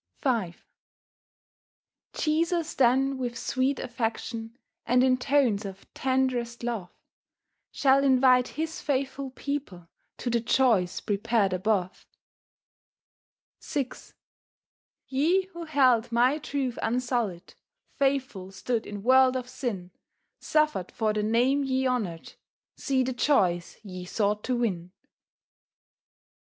[0.23, 0.55] V
[2.13, 6.89] Jesus then with sweet affection, And in tones of tenderest love,
[7.71, 9.87] Shall invite His faithful people
[10.17, 12.07] To the joys prepared above.
[13.63, 13.91] VI
[15.07, 17.53] "Ye who held My truth unsullied,
[17.93, 19.91] Faithful stood in world of sin,
[20.39, 22.33] Suffered for the name ye honoured,
[22.75, 24.93] See the joys ye sought to win.